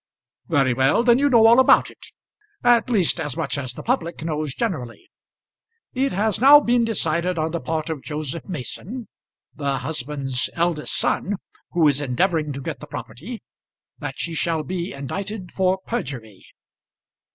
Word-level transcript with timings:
"Very 0.47 0.73
well; 0.73 1.03
then 1.03 1.19
you 1.19 1.29
know 1.29 1.45
all 1.45 1.59
about 1.59 1.91
it. 1.91 2.07
At 2.63 2.89
least 2.89 3.19
as 3.19 3.37
much 3.37 3.55
as 3.55 3.73
the 3.73 3.83
public 3.83 4.23
knows 4.25 4.55
generally. 4.55 5.11
It 5.93 6.11
has 6.11 6.41
now 6.41 6.59
been 6.59 6.83
decided 6.83 7.37
on 7.37 7.51
the 7.51 7.59
part 7.59 7.87
of 7.91 8.01
Joseph 8.01 8.45
Mason, 8.49 9.07
the 9.53 9.77
husband's 9.77 10.49
eldest 10.53 10.97
son, 10.97 11.35
who 11.73 11.87
is 11.87 12.01
endeavouring 12.01 12.51
to 12.53 12.61
get 12.61 12.79
the 12.79 12.87
property, 12.87 13.43
that 13.99 14.17
she 14.17 14.33
shall 14.33 14.63
be 14.63 14.91
indicted 14.91 15.51
for 15.51 15.77
perjury." 15.85 16.47